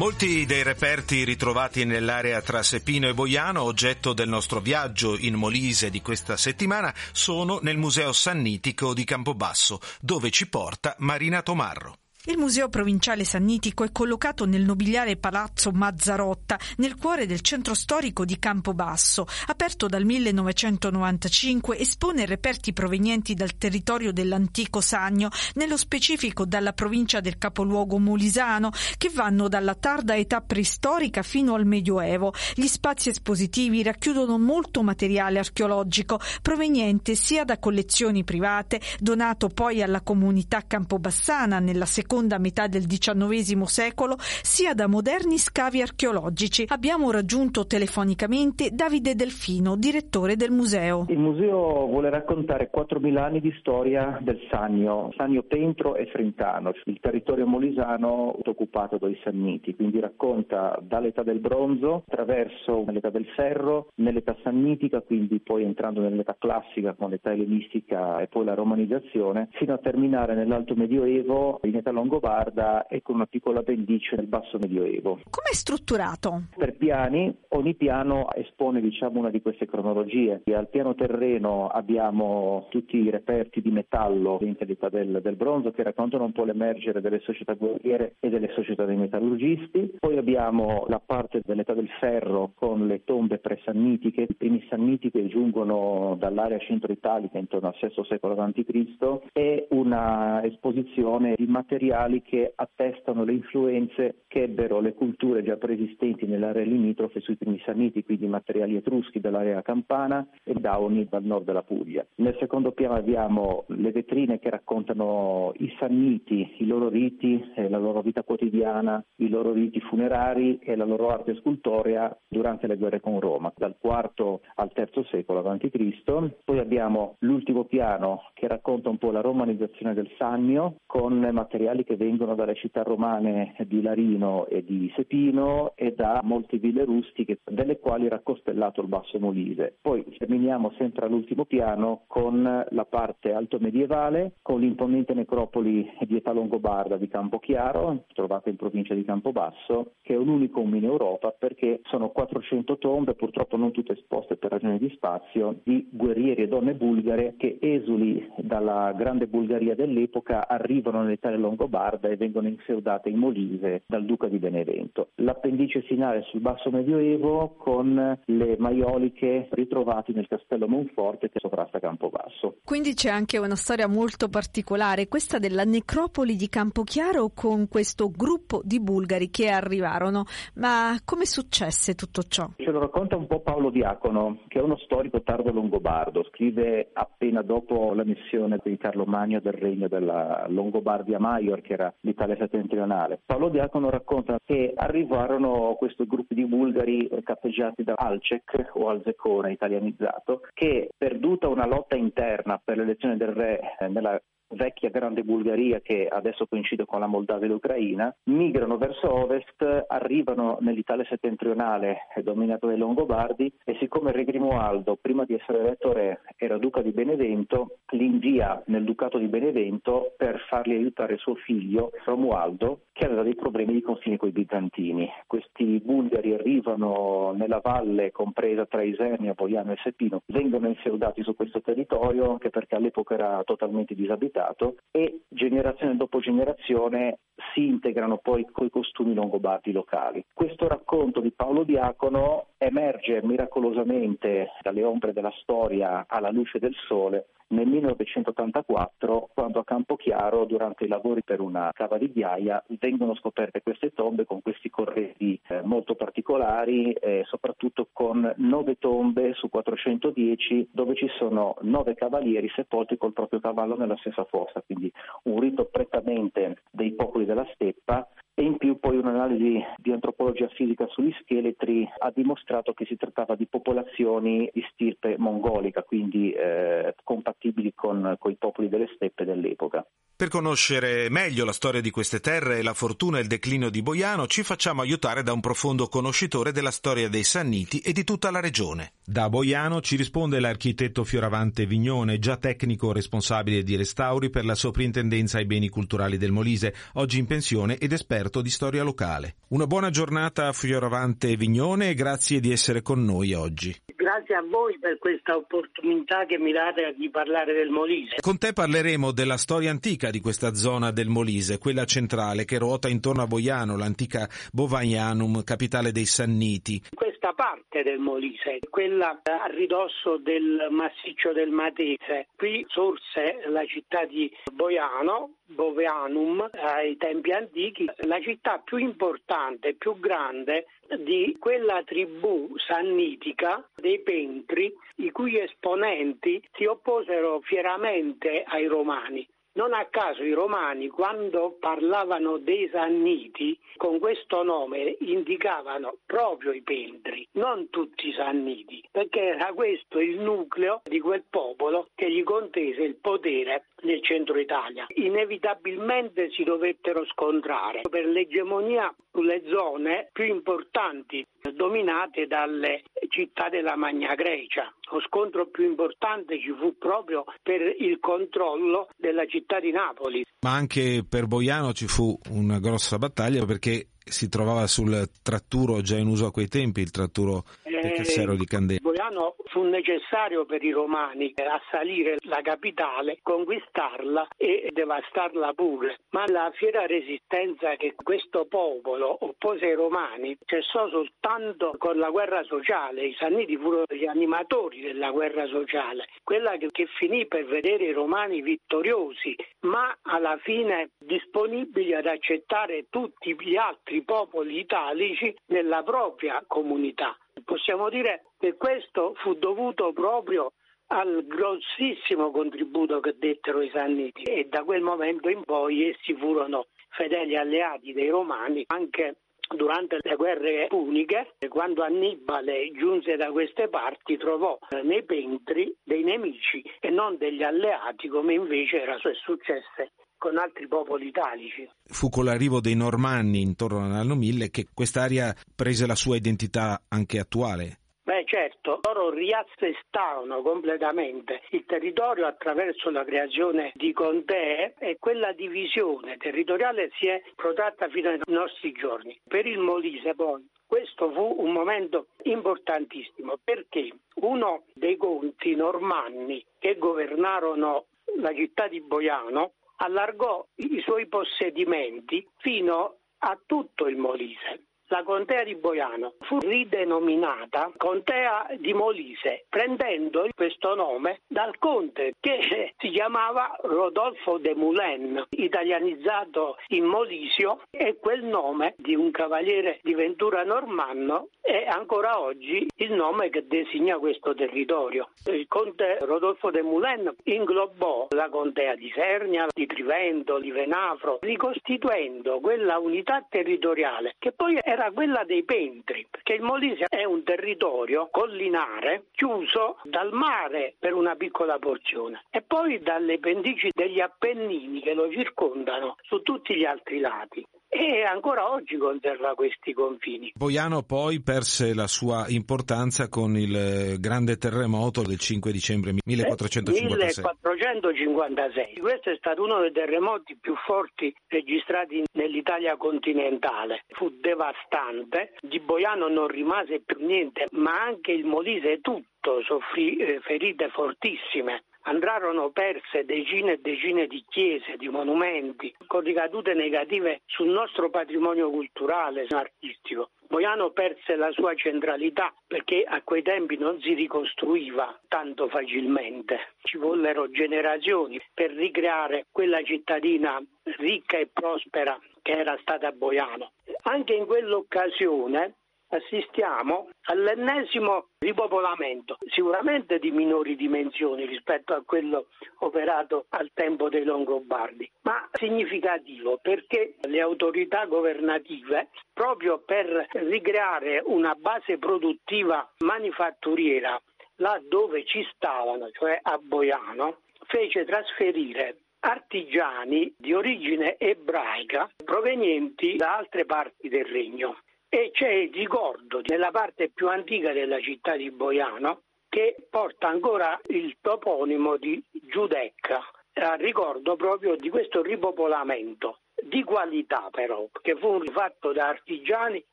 Molti 0.00 0.46
dei 0.46 0.62
reperti 0.62 1.24
ritrovati 1.24 1.84
nell'area 1.84 2.40
tra 2.40 2.62
Seppino 2.62 3.06
e 3.06 3.12
Boiano, 3.12 3.60
oggetto 3.60 4.14
del 4.14 4.30
nostro 4.30 4.58
viaggio 4.58 5.14
in 5.18 5.34
Molise 5.34 5.90
di 5.90 6.00
questa 6.00 6.38
settimana, 6.38 6.94
sono 7.12 7.58
nel 7.60 7.76
Museo 7.76 8.14
Sannitico 8.14 8.94
di 8.94 9.04
Campobasso, 9.04 9.78
dove 10.00 10.30
ci 10.30 10.48
porta 10.48 10.94
Marina 11.00 11.42
Tomarro. 11.42 11.98
Il 12.26 12.36
Museo 12.36 12.68
Provinciale 12.68 13.24
Sannitico 13.24 13.82
è 13.82 13.92
collocato 13.92 14.44
nel 14.44 14.60
nobiliare 14.60 15.16
Palazzo 15.16 15.70
Mazzarotta, 15.70 16.58
nel 16.76 16.96
cuore 16.96 17.24
del 17.24 17.40
centro 17.40 17.72
storico 17.72 18.26
di 18.26 18.38
Campobasso. 18.38 19.26
Aperto 19.46 19.86
dal 19.86 20.04
1995, 20.04 21.78
espone 21.78 22.26
reperti 22.26 22.74
provenienti 22.74 23.32
dal 23.32 23.56
territorio 23.56 24.12
dell'antico 24.12 24.82
Sagno, 24.82 25.30
nello 25.54 25.78
specifico 25.78 26.44
dalla 26.44 26.74
provincia 26.74 27.20
del 27.20 27.38
capoluogo 27.38 27.98
molisano, 27.98 28.70
che 28.98 29.08
vanno 29.08 29.48
dalla 29.48 29.74
tarda 29.74 30.14
età 30.14 30.42
preistorica 30.42 31.22
fino 31.22 31.54
al 31.54 31.64
Medioevo. 31.64 32.34
Gli 32.54 32.66
spazi 32.66 33.08
espositivi 33.08 33.82
racchiudono 33.82 34.38
molto 34.38 34.82
materiale 34.82 35.38
archeologico, 35.38 36.20
proveniente 36.42 37.14
sia 37.14 37.44
da 37.46 37.58
collezioni 37.58 38.24
private, 38.24 38.78
donato 38.98 39.48
poi 39.48 39.80
alla 39.80 40.02
comunità 40.02 40.66
campobassana 40.66 41.60
nella 41.60 41.86
seconda 41.86 42.08
seconda 42.10 42.38
metà 42.38 42.66
del 42.66 42.86
XIX 42.86 43.62
secolo, 43.62 44.16
sia 44.18 44.74
da 44.74 44.88
moderni 44.88 45.38
scavi 45.38 45.80
archeologici. 45.80 46.64
Abbiamo 46.66 47.12
raggiunto 47.12 47.68
telefonicamente 47.68 48.70
Davide 48.72 49.14
Delfino, 49.14 49.76
direttore 49.76 50.34
del 50.34 50.50
museo. 50.50 51.06
Il 51.08 51.20
museo 51.20 51.86
vuole 51.86 52.10
raccontare 52.10 52.68
4.000 52.74 53.16
anni 53.16 53.40
di 53.40 53.54
storia 53.60 54.18
del 54.20 54.40
Sannio, 54.50 55.12
Sannio 55.16 55.44
Pentro 55.44 55.94
e 55.94 56.06
Frentano, 56.06 56.72
il 56.86 56.98
territorio 57.00 57.46
molisano 57.46 58.36
occupato 58.44 58.98
dai 58.98 59.16
Sanniti, 59.22 59.76
quindi 59.76 60.00
racconta 60.00 60.76
dall'età 60.82 61.22
del 61.22 61.38
bronzo 61.38 62.02
attraverso 62.08 62.86
l'età 62.88 63.10
del 63.10 63.26
ferro, 63.36 63.92
nell'età 63.96 64.36
sannitica, 64.42 65.00
quindi 65.00 65.38
poi 65.38 65.62
entrando 65.62 66.00
nell'età 66.00 66.34
classica 66.36 66.94
con 66.94 67.10
l'età 67.10 67.30
ellenistica 67.30 68.18
e 68.18 68.26
poi 68.26 68.44
la 68.44 68.54
romanizzazione, 68.54 69.50
fino 69.52 69.74
a 69.74 69.78
terminare 69.78 70.34
nell'alto 70.34 70.74
medioevo 70.74 71.60
in 71.62 71.76
età 71.76 71.92
longobarda 72.00 72.86
e 72.86 73.02
con 73.02 73.16
una 73.16 73.26
piccola 73.26 73.62
pendice 73.62 74.16
nel 74.16 74.26
basso 74.26 74.58
medioevo. 74.58 75.20
Come 75.28 75.50
è 75.50 75.54
strutturato? 75.54 76.44
Per 76.56 76.76
piani, 76.76 77.34
ogni 77.48 77.74
piano 77.74 78.30
espone 78.32 78.80
diciamo, 78.80 79.18
una 79.18 79.30
di 79.30 79.42
queste 79.42 79.66
cronologie. 79.66 80.42
Al 80.60 80.68
piano 80.68 80.94
terreno 80.94 81.68
abbiamo 81.68 82.66
tutti 82.70 82.96
i 82.96 83.10
reperti 83.10 83.60
di 83.60 83.70
metallo 83.70 84.38
dell'età 84.40 84.88
del, 84.88 85.20
del 85.22 85.36
bronzo 85.36 85.70
che 85.70 85.82
raccontano 85.82 86.24
un 86.24 86.32
po' 86.32 86.44
l'emergere 86.44 87.00
delle 87.00 87.20
società 87.20 87.54
guerriere 87.54 88.16
e 88.20 88.28
delle 88.28 88.50
società 88.54 88.84
dei 88.84 88.96
metallurgisti. 88.96 89.96
Poi 89.98 90.16
abbiamo 90.16 90.84
la 90.88 91.00
parte 91.04 91.40
dell'età 91.44 91.74
del 91.74 91.88
ferro 91.98 92.52
con 92.54 92.86
le 92.86 93.04
tombe 93.04 93.38
pre-sannitiche. 93.38 94.26
I 94.28 94.34
primi 94.34 94.64
sanniti 94.68 95.10
che 95.10 95.26
giungono 95.28 96.16
dall'area 96.18 96.58
centro-italica 96.58 97.38
intorno 97.38 97.68
al 97.68 97.74
VI 97.80 98.04
secolo 98.08 98.34
a.C. 98.40 99.20
e 99.32 99.66
una 99.70 100.42
esposizione 100.44 101.34
di 101.36 101.46
materiali 101.46 101.89
materiali 101.90 102.22
che 102.22 102.52
attestano 102.54 103.24
le 103.24 103.32
influenze 103.32 104.22
che 104.28 104.44
ebbero 104.44 104.78
le 104.78 104.94
culture 104.94 105.42
già 105.42 105.56
preesistenti 105.56 106.24
nell'area 106.24 106.64
limitrofe 106.64 107.18
sui 107.18 107.34
primi 107.34 107.60
Sanniti, 107.64 108.04
quindi 108.04 108.28
materiali 108.28 108.76
etruschi 108.76 109.18
dall'area 109.18 109.60
campana 109.62 110.24
e 110.44 110.54
dauni 110.54 111.08
dal 111.10 111.24
nord 111.24 111.46
della 111.46 111.62
Puglia. 111.62 112.06
Nel 112.16 112.36
secondo 112.38 112.70
piano 112.70 112.94
abbiamo 112.94 113.64
le 113.68 113.90
vetrine 113.90 114.38
che 114.38 114.50
raccontano 114.50 115.52
i 115.56 115.74
Sanniti, 115.80 116.54
i 116.58 116.66
loro 116.66 116.88
riti, 116.88 117.42
la 117.56 117.78
loro 117.78 118.02
vita 118.02 118.22
quotidiana, 118.22 119.04
i 119.16 119.28
loro 119.28 119.52
riti 119.52 119.80
funerari 119.80 120.60
e 120.62 120.76
la 120.76 120.84
loro 120.84 121.08
arte 121.08 121.34
scultorea 121.34 122.16
durante 122.28 122.68
le 122.68 122.76
guerre 122.76 123.00
con 123.00 123.18
Roma, 123.18 123.52
dal 123.56 123.74
IV 123.80 124.38
al 124.54 124.70
III 124.72 125.06
secolo 125.10 125.40
a.C. 125.40 126.34
Poi 126.44 126.58
abbiamo 126.60 127.16
l'ultimo 127.20 127.64
piano 127.64 128.30
che 128.34 128.46
racconta 128.46 128.88
un 128.88 128.98
po' 128.98 129.10
la 129.10 129.20
romanizzazione 129.20 129.92
del 129.94 130.08
Sannio 130.16 130.76
con 130.86 131.18
materiali 131.32 131.79
materiali 131.80 131.84
che 131.84 131.96
vengono 131.96 132.34
dalle 132.34 132.54
città 132.54 132.82
romane 132.82 133.54
di 133.66 133.82
Larino 133.82 134.46
e 134.46 134.64
di 134.64 134.90
Sepino 134.94 135.72
e 135.74 135.92
da 135.92 136.20
molte 136.22 136.58
ville 136.58 136.84
rustiche, 136.84 137.40
delle 137.44 137.78
quali 137.78 138.06
era 138.06 138.20
costellato 138.20 138.80
il 138.80 138.88
Basso 138.88 139.18
Molise. 139.18 139.76
Poi 139.80 140.04
terminiamo 140.18 140.72
sempre 140.76 141.06
all'ultimo 141.06 141.44
piano 141.44 142.02
con 142.06 142.42
la 142.68 142.84
parte 142.84 143.32
alto 143.32 143.58
medievale, 143.60 144.34
con 144.42 144.60
l'imponente 144.60 145.14
necropoli 145.14 145.88
di 146.00 146.16
età 146.16 146.32
longobarda 146.32 146.96
di 146.96 147.08
Campochiaro, 147.08 148.04
trovata 148.14 148.50
in 148.50 148.56
provincia 148.56 148.94
di 148.94 149.04
Campobasso, 149.04 149.92
che 150.02 150.14
è 150.14 150.16
un 150.16 150.28
unicum 150.28 150.74
in 150.74 150.84
Europa 150.84 151.34
perché 151.36 151.80
sono 151.84 152.10
400 152.10 152.78
tombe, 152.78 153.14
purtroppo 153.14 153.56
non 153.56 153.72
tutte 153.72 153.92
esposte 153.92 154.36
per 154.36 154.50
ragioni 154.50 154.78
di 154.78 154.90
spazio, 154.90 155.60
di 155.62 155.88
guerrieri 155.90 156.42
e 156.42 156.48
donne 156.48 156.74
bulgare 156.74 157.34
che 157.36 157.58
esuli 157.60 158.28
dalla 158.38 158.92
grande 158.96 159.26
Bulgaria 159.26 159.74
dell'epoca 159.74 160.48
arrivano 160.48 161.02
nell'Italia 161.02 161.38
longobarda 161.38 161.69
longobarda 161.70 162.08
e 162.08 162.16
vengono 162.16 162.48
infeudate 162.48 163.08
in 163.08 163.16
Molise 163.16 163.84
dal 163.86 164.04
duca 164.04 164.26
di 164.26 164.38
Benevento. 164.38 165.10
L'appendice 165.16 165.82
finale 165.82 166.22
sul 166.30 166.40
basso 166.40 166.70
medioevo 166.70 167.54
con 167.56 168.18
le 168.24 168.56
maioliche 168.58 169.48
ritrovate 169.52 170.12
nel 170.12 170.26
castello 170.26 170.66
Monforte 170.66 171.30
che 171.30 171.38
sovrasta 171.38 171.78
Campobasso. 171.78 172.56
Quindi 172.64 172.94
c'è 172.94 173.08
anche 173.08 173.38
una 173.38 173.54
storia 173.54 173.86
molto 173.86 174.28
particolare, 174.28 175.08
questa 175.08 175.38
della 175.38 175.64
necropoli 175.64 176.34
di 176.36 176.48
Campochiaro 176.48 177.30
con 177.34 177.68
questo 177.68 178.10
gruppo 178.10 178.60
di 178.64 178.80
bulgari 178.80 179.30
che 179.30 179.48
arrivarono. 179.48 180.24
Ma 180.54 180.96
come 181.04 181.24
successe 181.24 181.94
tutto 181.94 182.22
ciò? 182.22 182.48
Ce 182.56 182.70
lo 182.70 182.80
racconta 182.80 183.16
un 183.16 183.26
po' 183.26 183.40
Paolo 183.40 183.70
Diacono, 183.70 184.40
che 184.48 184.58
è 184.58 184.62
uno 184.62 184.76
storico 184.78 185.22
tardo 185.22 185.52
longobardo, 185.52 186.24
scrive 186.30 186.90
appena 186.92 187.42
dopo 187.42 187.94
la 187.94 188.04
missione 188.04 188.58
di 188.62 188.76
Carlo 188.76 189.04
Magno 189.04 189.40
del 189.40 189.52
regno 189.52 189.88
della 189.88 190.46
Longobardia 190.48 191.18
Maior 191.18 191.59
che 191.60 191.72
era 191.74 191.92
l'Italia 192.00 192.36
settentrionale. 192.36 193.20
Paolo 193.24 193.48
Diacono 193.48 193.90
racconta 193.90 194.38
che 194.44 194.72
arrivarono 194.74 195.74
questo 195.78 196.06
gruppo 196.06 196.34
di 196.34 196.44
bulgari 196.44 197.08
cappeggiati 197.22 197.82
da 197.82 197.94
Alcek 197.96 198.70
o 198.74 198.88
Alzecone 198.88 199.52
italianizzato 199.52 200.40
che 200.54 200.90
perduta 200.96 201.48
una 201.48 201.66
lotta 201.66 201.96
interna 201.96 202.60
per 202.62 202.76
l'elezione 202.76 203.16
del 203.16 203.28
re 203.28 203.60
eh, 203.78 203.88
nella 203.88 204.20
vecchia 204.50 204.90
Grande 204.90 205.22
Bulgaria 205.22 205.80
che 205.80 206.08
adesso 206.08 206.46
coincide 206.46 206.84
con 206.84 207.00
la 207.00 207.06
Moldavia 207.06 207.46
e 207.46 207.50
l'Ucraina, 207.50 208.14
migrano 208.24 208.76
verso 208.78 209.12
ovest, 209.12 209.62
arrivano 209.86 210.58
nell'Italia 210.60 211.04
settentrionale 211.08 212.08
dominata 212.22 212.66
dai 212.66 212.78
Longobardi 212.78 213.52
e 213.64 213.76
siccome 213.78 214.12
Re 214.12 214.24
Grimoaldo 214.24 214.96
prima 215.00 215.24
di 215.24 215.34
essere 215.34 215.60
eletto 215.60 215.92
re 215.92 216.20
era 216.36 216.58
duca 216.58 216.82
di 216.82 216.90
Benevento, 216.90 217.78
li 217.90 218.04
invia 218.04 218.62
nel 218.66 218.84
ducato 218.84 219.18
di 219.18 219.26
Benevento 219.26 220.14
per 220.16 220.40
fargli 220.48 220.72
aiutare 220.72 221.16
suo 221.16 221.34
figlio 221.34 221.90
Romualdo 222.04 222.82
che 222.92 223.06
aveva 223.06 223.22
dei 223.22 223.34
problemi 223.34 223.72
di 223.72 223.82
confine 223.82 224.16
con 224.16 224.28
i 224.28 224.32
bizantini. 224.32 225.08
Questi 225.26 225.80
bulgari 225.84 226.34
arrivano 226.34 227.32
nella 227.32 227.60
valle 227.62 228.10
compresa 228.10 228.66
tra 228.66 228.82
Isernia, 228.82 229.34
Boiano 229.34 229.72
e 229.72 229.76
Sepino, 229.82 230.22
vengono 230.26 230.68
infeudati 230.68 231.22
su 231.22 231.34
questo 231.34 231.60
territorio 231.60 232.30
anche 232.30 232.50
perché 232.50 232.76
all'epoca 232.76 233.14
era 233.14 233.42
totalmente 233.44 233.94
disabitato 233.94 234.39
passato 234.40 234.76
e 234.90 235.22
generazione 235.28 235.96
dopo 235.96 236.20
generazione 236.20 237.18
si 237.54 237.66
integrano 237.66 238.18
poi 238.18 238.46
con 238.50 238.66
i 238.66 238.70
costumi 238.70 239.14
longobardi 239.14 239.72
locali. 239.72 240.24
Questo 240.32 240.68
racconto 240.68 241.20
di 241.20 241.30
Paolo 241.30 241.64
Diacono 241.64 242.46
emerge 242.58 243.20
miracolosamente 243.22 244.50
dalle 244.62 244.84
ombre 244.84 245.12
della 245.12 245.32
storia 245.40 246.04
alla 246.08 246.30
luce 246.30 246.58
del 246.58 246.74
sole 246.86 247.26
nel 247.50 247.66
1984 247.66 249.30
quando 249.34 249.58
a 249.58 249.64
Campochiaro 249.64 250.44
durante 250.44 250.84
i 250.84 250.88
lavori 250.88 251.22
per 251.22 251.40
una 251.40 251.72
cava 251.74 251.98
di 251.98 252.12
ghiaia 252.12 252.62
vengono 252.78 253.14
scoperte 253.16 253.62
queste 253.62 253.92
tombe 253.92 254.24
con 254.24 254.40
questi 254.40 254.70
corredi 254.70 255.40
eh, 255.48 255.60
molto 255.62 255.94
particolari 255.96 256.92
e 256.92 257.24
soprattutto 257.26 257.88
con 257.92 258.32
nove 258.36 258.76
tombe 258.78 259.32
su 259.34 259.48
410 259.48 260.68
dove 260.70 260.94
ci 260.94 261.08
sono 261.18 261.56
nove 261.62 261.94
cavalieri 261.94 262.48
sepolti 262.54 262.96
col 262.96 263.12
proprio 263.12 263.40
cavallo 263.40 263.76
nella 263.76 263.96
stessa 263.96 264.24
fossa, 264.24 264.62
quindi 264.64 264.92
un 265.24 265.40
rito 265.40 265.64
prettamente 265.64 266.62
dei 266.70 266.92
popoli 266.92 267.24
della 267.24 267.39
steppa 267.52 268.08
e 268.34 268.42
in 268.42 268.56
più 268.56 268.78
poi 268.78 268.96
un'analisi 268.96 269.62
di 269.76 269.92
antropologia 269.92 270.48
fisica 270.48 270.86
sugli 270.86 271.14
scheletri 271.20 271.86
ha 271.98 272.10
dimostrato 272.10 272.72
che 272.72 272.86
si 272.86 272.96
trattava 272.96 273.34
di 273.34 273.46
popolazioni 273.46 274.48
di 274.52 274.64
stirpe 274.72 275.16
mongolica, 275.18 275.82
quindi 275.82 276.32
eh, 276.32 276.94
compatibili 277.04 277.72
con, 277.74 278.16
con 278.18 278.30
i 278.30 278.36
popoli 278.36 278.68
delle 278.68 278.88
steppe 278.94 279.24
dell'epoca. 279.24 279.86
Per 280.20 280.28
conoscere 280.28 281.08
meglio 281.08 281.46
la 281.46 281.52
storia 281.54 281.80
di 281.80 281.88
queste 281.88 282.20
terre 282.20 282.58
e 282.58 282.62
la 282.62 282.74
fortuna 282.74 283.16
e 283.16 283.22
il 283.22 283.26
declino 283.26 283.70
di 283.70 283.80
Boiano, 283.80 284.26
ci 284.26 284.42
facciamo 284.42 284.82
aiutare 284.82 285.22
da 285.22 285.32
un 285.32 285.40
profondo 285.40 285.88
conoscitore 285.88 286.52
della 286.52 286.70
storia 286.70 287.08
dei 287.08 287.24
Sanniti 287.24 287.78
e 287.78 287.94
di 287.94 288.04
tutta 288.04 288.30
la 288.30 288.38
regione. 288.38 288.92
Da 289.02 289.30
Boiano 289.30 289.80
ci 289.80 289.96
risponde 289.96 290.38
l'architetto 290.38 291.04
Fioravante 291.04 291.64
Vignone, 291.64 292.18
già 292.18 292.36
tecnico 292.36 292.92
responsabile 292.92 293.62
di 293.62 293.76
restauri 293.76 294.28
per 294.28 294.44
la 294.44 294.54
soprintendenza 294.54 295.38
ai 295.38 295.46
beni 295.46 295.70
culturali 295.70 296.18
del 296.18 296.32
Molise, 296.32 296.74
oggi 296.96 297.18
in 297.18 297.24
pensione 297.24 297.78
ed 297.78 297.92
esperto 297.92 298.42
di 298.42 298.50
storia 298.50 298.82
locale. 298.82 299.36
Una 299.48 299.66
buona 299.66 299.88
giornata 299.88 300.48
a 300.48 300.52
Fioravante 300.52 301.34
Vignone 301.34 301.88
e 301.88 301.94
grazie 301.94 302.40
di 302.40 302.52
essere 302.52 302.82
con 302.82 303.02
noi 303.02 303.32
oggi. 303.32 303.74
Grazie 304.20 304.34
a 304.34 304.42
voi 304.42 304.78
per 304.78 304.98
questa 304.98 305.34
opportunità 305.34 306.26
che 306.26 306.36
mi 306.36 306.52
date 306.52 306.94
di 306.98 307.08
parlare 307.08 307.54
del 307.54 307.70
Molise. 307.70 308.16
Con 308.20 308.36
te 308.36 308.52
parleremo 308.52 309.12
della 309.12 309.38
storia 309.38 309.70
antica 309.70 310.10
di 310.10 310.20
questa 310.20 310.52
zona 310.52 310.90
del 310.90 311.08
Molise, 311.08 311.56
quella 311.56 311.86
centrale 311.86 312.44
che 312.44 312.58
ruota 312.58 312.88
intorno 312.88 313.22
a 313.22 313.26
Boiano, 313.26 313.78
l'antica 313.78 314.28
Bovaianum, 314.52 315.42
capitale 315.42 315.90
dei 315.90 316.04
Sanniti. 316.04 316.82
Questa 316.92 317.09
parte 317.50 317.82
del 317.82 317.98
Molise, 317.98 318.60
quella 318.70 319.20
a 319.24 319.46
ridosso 319.46 320.18
del 320.18 320.68
massiccio 320.70 321.32
del 321.32 321.50
Matese, 321.50 322.28
qui 322.36 322.64
sorse 322.68 323.42
la 323.46 323.64
città 323.66 324.04
di 324.04 324.32
Boiano, 324.52 325.34
Boveanum 325.46 326.48
ai 326.52 326.96
tempi 326.96 327.32
antichi, 327.32 327.90
la 328.06 328.20
città 328.20 328.58
più 328.64 328.76
importante, 328.76 329.74
più 329.74 329.98
grande 329.98 330.66
di 331.00 331.36
quella 331.40 331.82
tribù 331.84 332.52
sannitica 332.56 333.68
dei 333.74 334.00
Pentri, 334.00 334.72
i 334.96 335.10
cui 335.10 335.36
esponenti 335.40 336.40
si 336.52 336.66
opposero 336.66 337.40
fieramente 337.40 338.44
ai 338.46 338.66
Romani. 338.66 339.26
Non 339.60 339.74
a 339.74 339.84
caso 339.90 340.22
i 340.22 340.32
romani, 340.32 340.88
quando 340.88 341.58
parlavano 341.60 342.38
dei 342.38 342.66
Sanniti, 342.72 343.58
con 343.76 343.98
questo 343.98 344.42
nome 344.42 344.96
indicavano 345.00 345.98
proprio 346.06 346.52
i 346.52 346.62
Pentri, 346.62 347.28
non 347.32 347.68
tutti 347.68 348.08
i 348.08 348.14
Sanniti, 348.14 348.82
perché 348.90 349.20
era 349.20 349.52
questo 349.52 350.00
il 350.00 350.18
nucleo 350.18 350.80
di 350.84 350.98
quel 350.98 351.24
popolo 351.28 351.88
che 351.94 352.10
gli 352.10 352.22
contese 352.22 352.84
il 352.84 352.94
potere 352.94 353.66
nel 353.82 354.02
centro 354.02 354.38
Italia. 354.38 354.86
Inevitabilmente 354.94 356.30
si 356.30 356.42
dovettero 356.42 357.04
scontrare 357.06 357.82
per 357.88 358.04
l'egemonia 358.04 358.94
sulle 359.12 359.42
zone 359.48 360.08
più 360.12 360.24
importanti 360.24 361.26
dominate 361.54 362.26
dalle 362.26 362.82
città 363.08 363.48
della 363.48 363.76
Magna 363.76 364.14
Grecia. 364.14 364.72
Lo 364.92 365.00
scontro 365.00 365.46
più 365.46 365.64
importante 365.64 366.38
ci 366.40 366.54
fu 366.58 366.76
proprio 366.78 367.24
per 367.42 367.60
il 367.78 367.98
controllo 368.00 368.88
della 368.96 369.26
città 369.26 369.60
di 369.60 369.70
Napoli. 369.70 370.24
Ma 370.40 370.54
anche 370.54 371.04
per 371.08 371.26
Boiano 371.26 371.72
ci 371.72 371.86
fu 371.86 372.18
una 372.30 372.58
grossa 372.58 372.98
battaglia 372.98 373.44
perché 373.44 373.88
si 374.10 374.28
trovava 374.28 374.66
sul 374.66 375.08
tratturo 375.22 375.80
già 375.82 375.96
in 375.96 376.06
uso 376.06 376.26
a 376.26 376.32
quei 376.32 376.48
tempi, 376.48 376.80
il 376.80 376.90
tratturo 376.90 377.44
del 377.80 377.92
Cassero 377.92 378.34
di 378.34 378.44
Candela. 378.44 378.80
Boiano 378.80 379.36
fu 379.44 379.62
necessario 379.62 380.44
per 380.44 380.62
i 380.62 380.70
romani 380.70 381.34
assalire 381.36 382.16
la 382.22 382.40
capitale, 382.42 383.18
conquistarla 383.22 384.28
e 384.36 384.68
devastarla 384.72 385.52
pure. 385.54 385.98
Ma 386.10 386.24
la 386.26 386.50
fiera 386.54 386.86
resistenza 386.86 387.76
che 387.76 387.94
questo 387.94 388.46
popolo 388.46 389.16
oppose 389.20 389.66
ai 389.66 389.74
romani 389.74 390.36
cessò 390.44 390.88
soltanto 390.88 391.74
con 391.78 391.98
la 391.98 392.10
guerra 392.10 392.42
sociale. 392.44 393.06
I 393.06 393.16
Sanniti 393.18 393.56
furono 393.56 393.84
gli 393.88 394.06
animatori 394.06 394.80
della 394.80 395.10
guerra 395.10 395.46
sociale, 395.46 396.06
quella 396.22 396.56
che, 396.56 396.68
che 396.70 396.86
finì 396.98 397.26
per 397.26 397.44
vedere 397.46 397.84
i 397.84 397.92
romani 397.92 398.42
vittoriosi, 398.42 399.34
ma 399.60 399.96
alla 400.02 400.38
fine 400.42 400.90
disponibili 400.98 401.94
ad 401.94 402.06
accettare 402.06 402.86
tutti 402.90 403.36
gli 403.38 403.56
altri 403.56 404.02
popoli 404.02 404.58
italici 404.58 405.34
nella 405.46 405.82
propria 405.82 406.42
comunità. 406.46 407.16
Possiamo 407.44 407.88
dire 407.88 408.24
che 408.38 408.54
questo 408.56 409.14
fu 409.16 409.34
dovuto 409.34 409.92
proprio 409.92 410.52
al 410.88 411.24
grossissimo 411.26 412.30
contributo 412.30 413.00
che 413.00 413.16
dettero 413.16 413.62
i 413.62 413.70
Sanniti 413.70 414.22
e 414.22 414.46
da 414.48 414.64
quel 414.64 414.82
momento 414.82 415.28
in 415.28 415.42
poi 415.44 415.88
essi 415.88 416.14
furono 416.14 416.66
fedeli 416.90 417.36
alleati 417.36 417.92
dei 417.92 418.08
Romani 418.08 418.64
anche 418.66 419.16
durante 419.54 419.98
le 420.00 420.16
guerre 420.16 420.66
puniche, 420.68 421.34
quando 421.48 421.82
Annibale 421.82 422.70
giunse 422.72 423.16
da 423.16 423.30
queste 423.32 423.68
parti, 423.68 424.16
trovò 424.16 424.56
nei 424.82 425.04
Pentri 425.04 425.74
dei 425.82 426.04
nemici 426.04 426.62
e 426.78 426.90
non 426.90 427.16
degli 427.16 427.42
alleati, 427.42 428.08
come 428.08 428.34
invece 428.34 428.82
era 428.82 428.96
successo 428.98 429.90
con 430.20 430.36
altri 430.36 430.68
popoli 430.68 431.06
italici. 431.06 431.66
Fu 431.82 432.10
con 432.10 432.26
l'arrivo 432.26 432.60
dei 432.60 432.76
Normanni 432.76 433.40
intorno 433.40 433.86
all'anno 433.86 434.14
1000 434.14 434.50
che 434.50 434.66
quest'area 434.72 435.34
prese 435.56 435.86
la 435.86 435.94
sua 435.94 436.16
identità 436.16 436.82
anche 436.88 437.18
attuale. 437.18 437.78
Beh 438.02 438.24
certo, 438.26 438.80
loro 438.82 439.10
riassestarono 439.10 440.42
completamente 440.42 441.40
il 441.50 441.64
territorio 441.64 442.26
attraverso 442.26 442.90
la 442.90 443.04
creazione 443.04 443.72
di 443.74 443.92
contee 443.92 444.74
e 444.78 444.98
quella 444.98 445.32
divisione 445.32 446.16
territoriale 446.18 446.90
si 446.98 447.06
è 447.06 447.22
protratta 447.34 447.88
fino 447.88 448.10
ai 448.10 448.20
nostri 448.26 448.72
giorni. 448.72 449.18
Per 449.26 449.46
il 449.46 449.58
Molise 449.58 450.14
poi 450.14 450.46
questo 450.66 451.10
fu 451.12 451.36
un 451.38 451.52
momento 451.52 452.08
importantissimo 452.24 453.38
perché 453.42 453.90
uno 454.16 454.64
dei 454.74 454.96
conti 454.96 455.54
normanni 455.54 456.44
che 456.58 456.76
governarono 456.76 457.86
la 458.18 458.34
città 458.34 458.66
di 458.68 458.80
Boiano 458.80 459.52
allargò 459.82 460.46
i 460.56 460.80
suoi 460.84 461.06
possedimenti 461.08 462.26
fino 462.38 462.96
a 463.18 463.38
tutto 463.44 463.86
il 463.86 463.96
Molise. 463.96 464.69
La 464.92 465.04
contea 465.04 465.44
di 465.44 465.54
Boiano 465.54 466.14
fu 466.22 466.40
ridenominata 466.40 467.70
Contea 467.76 468.48
di 468.58 468.74
Molise, 468.74 469.44
prendendo 469.48 470.26
questo 470.34 470.74
nome 470.74 471.20
dal 471.28 471.58
conte 471.58 472.14
che 472.18 472.74
si 472.76 472.88
chiamava 472.88 473.56
Rodolfo 473.62 474.38
de 474.38 474.52
Moulin, 474.56 475.26
italianizzato 475.30 476.56
in 476.70 476.86
Molisio, 476.86 477.60
e 477.70 477.98
quel 478.00 478.24
nome 478.24 478.74
di 478.78 478.96
un 478.96 479.12
cavaliere 479.12 479.78
di 479.82 479.94
Ventura 479.94 480.42
normanno 480.42 481.28
è 481.40 481.66
ancora 481.68 482.20
oggi 482.20 482.66
il 482.76 482.92
nome 482.92 483.30
che 483.30 483.46
designa 483.46 483.96
questo 483.98 484.34
territorio. 484.34 485.10
Il 485.26 485.46
conte 485.46 485.98
Rodolfo 486.00 486.50
de 486.50 486.62
Moulin 486.62 487.14
inglobò 487.24 488.08
la 488.10 488.28
contea 488.28 488.74
di 488.74 488.90
Sernia, 488.92 489.46
di 489.54 489.66
Trivento, 489.66 490.40
di 490.40 490.50
Venafro, 490.50 491.18
ricostituendo 491.20 492.40
quella 492.40 492.78
unità 492.78 493.24
territoriale 493.28 494.14
che 494.18 494.32
poi 494.32 494.58
era 494.60 494.79
era 494.80 494.92
quella 494.92 495.24
dei 495.24 495.44
Pentri, 495.44 496.06
perché 496.10 496.32
il 496.32 496.40
Molise 496.40 496.86
è 496.88 497.04
un 497.04 497.22
territorio 497.22 498.08
collinare 498.10 499.04
chiuso 499.12 499.78
dal 499.84 500.10
mare 500.12 500.74
per 500.78 500.94
una 500.94 501.16
piccola 501.16 501.58
porzione 501.58 502.24
e 502.30 502.40
poi 502.40 502.80
dalle 502.80 503.18
pendici 503.18 503.70
degli 503.74 504.00
Appennini 504.00 504.80
che 504.80 504.94
lo 504.94 505.10
circondano 505.10 505.96
su 506.00 506.22
tutti 506.22 506.54
gli 506.54 506.64
altri 506.64 506.98
lati 506.98 507.46
e 507.72 508.02
ancora 508.02 508.50
oggi 508.50 508.76
conserva 508.76 509.34
questi 509.34 509.72
confini. 509.72 510.32
Boiano 510.34 510.82
poi 510.82 511.22
perse 511.22 511.72
la 511.72 511.86
sua 511.86 512.24
importanza 512.26 513.08
con 513.08 513.36
il 513.36 513.94
grande 514.00 514.36
terremoto 514.36 515.02
del 515.02 515.18
5 515.18 515.52
dicembre 515.52 515.92
1456. 516.04 517.24
1456. 517.24 518.74
Questo 518.80 519.10
è 519.10 519.16
stato 519.16 519.44
uno 519.44 519.60
dei 519.60 519.70
terremoti 519.70 520.36
più 520.40 520.54
forti 520.66 521.14
registrati 521.28 522.02
nell'Italia 522.14 522.76
continentale. 522.76 523.84
Fu 523.90 524.10
devastante, 524.20 525.34
di 525.40 525.60
Boiano 525.60 526.08
non 526.08 526.26
rimase 526.26 526.80
più 526.80 526.96
niente, 527.06 527.46
ma 527.52 527.80
anche 527.80 528.10
il 528.10 528.24
Molise 528.24 528.80
tutto 528.80 529.42
soffrì 529.46 529.96
eh, 529.96 530.18
ferite 530.22 530.70
fortissime. 530.70 531.62
Andarono 531.82 532.50
perse 532.50 533.04
decine 533.04 533.52
e 533.52 533.60
decine 533.60 534.06
di 534.06 534.24
chiese, 534.28 534.76
di 534.76 534.88
monumenti, 534.88 535.74
con 535.86 536.02
ricadute 536.02 536.54
negative 536.54 537.22
sul 537.26 537.48
nostro 537.48 537.90
patrimonio 537.90 538.50
culturale 538.50 539.22
e 539.22 539.34
artistico. 539.34 540.10
Boiano 540.28 540.70
perse 540.70 541.16
la 541.16 541.32
sua 541.32 541.54
centralità 541.54 542.32
perché 542.46 542.84
a 542.86 543.02
quei 543.02 543.22
tempi 543.22 543.56
non 543.56 543.80
si 543.80 543.94
ricostruiva 543.94 545.00
tanto 545.08 545.48
facilmente. 545.48 546.52
Ci 546.62 546.76
vollero 546.76 547.28
generazioni 547.30 548.20
per 548.32 548.52
ricreare 548.52 549.26
quella 549.32 549.60
cittadina 549.62 550.40
ricca 550.76 551.18
e 551.18 551.28
prospera 551.32 551.98
che 552.22 552.32
era 552.32 552.56
stata 552.60 552.92
Boiano. 552.92 553.52
Anche 553.82 554.14
in 554.14 554.26
quell'occasione 554.26 555.54
assistiamo 555.90 556.88
all'ennesimo 557.04 558.08
ripopolamento, 558.18 559.16
sicuramente 559.32 559.98
di 559.98 560.10
minori 560.10 560.56
dimensioni 560.56 561.26
rispetto 561.26 561.74
a 561.74 561.82
quello 561.84 562.26
operato 562.60 563.26
al 563.30 563.50
tempo 563.54 563.88
dei 563.88 564.04
Longobardi, 564.04 564.90
ma 565.02 565.28
significativo 565.32 566.38
perché 566.40 566.94
le 567.02 567.20
autorità 567.20 567.86
governative, 567.86 568.88
proprio 569.12 569.58
per 569.58 570.06
ricreare 570.12 571.02
una 571.04 571.34
base 571.34 571.78
produttiva 571.78 572.68
manifatturiera 572.78 574.00
là 574.36 574.60
dove 574.66 575.04
ci 575.04 575.26
stavano, 575.34 575.90
cioè 575.90 576.18
a 576.22 576.38
Boiano, 576.38 577.18
fece 577.46 577.84
trasferire 577.84 578.76
artigiani 579.00 580.12
di 580.16 580.32
origine 580.34 580.96
ebraica 580.98 581.90
provenienti 582.04 582.96
da 582.96 583.16
altre 583.16 583.46
parti 583.46 583.88
del 583.88 584.04
regno 584.04 584.58
e 584.92 585.12
c'è 585.12 585.28
il 585.28 585.52
ricordo 585.54 586.20
nella 586.26 586.50
parte 586.50 586.90
più 586.90 587.08
antica 587.08 587.52
della 587.52 587.80
città 587.80 588.16
di 588.16 588.30
Boiano 588.32 589.02
che 589.28 589.54
porta 589.70 590.08
ancora 590.08 590.60
il 590.66 590.96
toponimo 591.00 591.76
di 591.76 592.04
Giudecca, 592.10 593.00
a 593.34 593.54
ricordo 593.54 594.16
proprio 594.16 594.56
di 594.56 594.68
questo 594.68 595.00
ripopolamento 595.00 596.18
di 596.42 596.64
qualità 596.64 597.28
però, 597.30 597.68
che 597.80 597.94
fu 597.94 598.20
fatto 598.32 598.72
da 598.72 598.88
artigiani 598.88 599.64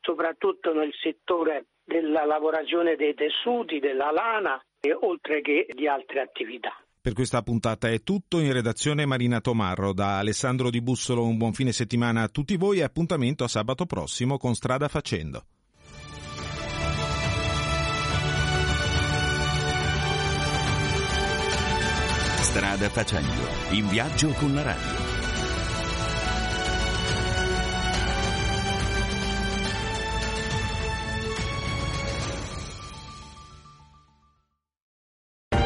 soprattutto 0.00 0.74
nel 0.74 0.92
settore 0.92 1.68
della 1.82 2.26
lavorazione 2.26 2.96
dei 2.96 3.14
tessuti, 3.14 3.78
della 3.78 4.10
lana, 4.10 4.62
e 4.80 4.92
oltre 4.92 5.40
che 5.40 5.66
di 5.70 5.86
altre 5.86 6.20
attività. 6.20 6.76
Per 7.02 7.14
questa 7.14 7.42
puntata 7.42 7.88
è 7.88 8.00
tutto. 8.04 8.38
In 8.38 8.52
redazione 8.52 9.06
Marina 9.06 9.40
Tomarro. 9.40 9.92
Da 9.92 10.18
Alessandro 10.18 10.70
Di 10.70 10.80
Bussolo 10.80 11.24
un 11.26 11.36
buon 11.36 11.52
fine 11.52 11.72
settimana 11.72 12.22
a 12.22 12.28
tutti 12.28 12.56
voi 12.56 12.78
e 12.78 12.84
appuntamento 12.84 13.42
a 13.42 13.48
sabato 13.48 13.86
prossimo 13.86 14.38
con 14.38 14.54
Strada 14.54 14.86
Facendo. 14.86 15.44
Strada 22.38 22.88
Facendo, 22.88 23.48
in 23.72 23.88
viaggio 23.88 24.28
con 24.34 24.54
la 24.54 24.62
radio. 24.62 25.11